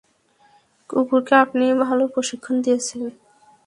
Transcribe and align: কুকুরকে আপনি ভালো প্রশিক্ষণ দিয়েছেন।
কুকুরকে 0.89 1.35
আপনি 1.35 1.65
ভালো 1.83 2.03
প্রশিক্ষণ 2.13 2.55
দিয়েছেন। 2.65 3.01